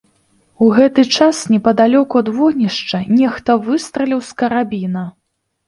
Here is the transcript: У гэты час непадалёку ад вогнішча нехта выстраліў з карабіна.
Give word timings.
У 0.67 0.69
гэты 0.77 1.01
час 1.17 1.41
непадалёку 1.57 2.15
ад 2.25 2.33
вогнішча 2.39 3.03
нехта 3.21 3.59
выстраліў 3.69 4.25
з 4.33 4.43
карабіна. 4.43 5.09